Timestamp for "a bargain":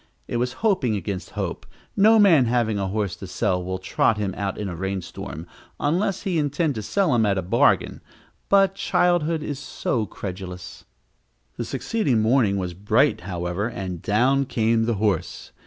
7.37-8.01